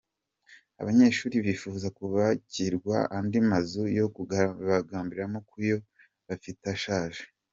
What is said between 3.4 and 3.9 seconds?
mazu